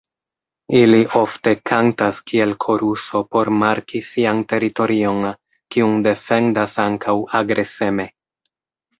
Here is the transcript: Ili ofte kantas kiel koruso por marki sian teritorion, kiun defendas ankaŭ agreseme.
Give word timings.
Ili 0.77 0.99
ofte 1.17 1.51
kantas 1.71 2.21
kiel 2.29 2.53
koruso 2.65 3.21
por 3.35 3.51
marki 3.63 4.01
sian 4.07 4.41
teritorion, 4.53 5.21
kiun 5.75 5.93
defendas 6.07 6.73
ankaŭ 6.85 7.15
agreseme. 7.41 8.07